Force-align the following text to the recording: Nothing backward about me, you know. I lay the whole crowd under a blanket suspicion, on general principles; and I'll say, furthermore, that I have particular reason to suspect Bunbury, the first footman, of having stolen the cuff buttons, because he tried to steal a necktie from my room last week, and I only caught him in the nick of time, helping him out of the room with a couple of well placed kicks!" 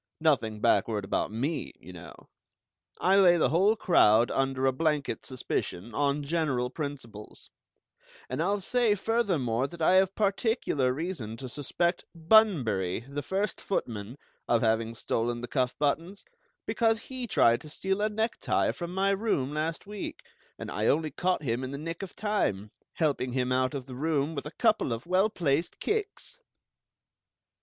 Nothing 0.19 0.61
backward 0.61 1.05
about 1.05 1.29
me, 1.31 1.73
you 1.79 1.93
know. 1.93 2.15
I 2.99 3.17
lay 3.19 3.37
the 3.37 3.49
whole 3.49 3.75
crowd 3.75 4.31
under 4.31 4.65
a 4.65 4.71
blanket 4.71 5.27
suspicion, 5.27 5.93
on 5.93 6.23
general 6.23 6.71
principles; 6.71 7.51
and 8.27 8.41
I'll 8.41 8.61
say, 8.61 8.95
furthermore, 8.95 9.67
that 9.67 9.79
I 9.79 9.97
have 9.97 10.15
particular 10.15 10.91
reason 10.91 11.37
to 11.37 11.47
suspect 11.47 12.05
Bunbury, 12.15 13.01
the 13.01 13.21
first 13.21 13.61
footman, 13.61 14.17
of 14.47 14.63
having 14.63 14.95
stolen 14.95 15.41
the 15.41 15.47
cuff 15.47 15.75
buttons, 15.77 16.25
because 16.65 17.01
he 17.01 17.27
tried 17.27 17.61
to 17.61 17.69
steal 17.69 18.01
a 18.01 18.09
necktie 18.09 18.71
from 18.71 18.95
my 18.95 19.11
room 19.11 19.53
last 19.53 19.85
week, 19.85 20.21
and 20.57 20.71
I 20.71 20.87
only 20.87 21.11
caught 21.11 21.43
him 21.43 21.63
in 21.63 21.69
the 21.69 21.77
nick 21.77 22.01
of 22.01 22.15
time, 22.15 22.71
helping 22.93 23.33
him 23.33 23.51
out 23.51 23.75
of 23.75 23.85
the 23.85 23.93
room 23.93 24.33
with 24.33 24.47
a 24.47 24.51
couple 24.57 24.93
of 24.93 25.05
well 25.05 25.29
placed 25.29 25.79
kicks!" 25.79 26.39